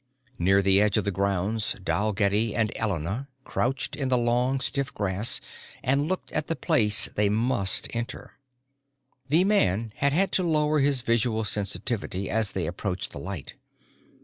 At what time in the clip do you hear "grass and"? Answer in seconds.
4.91-6.07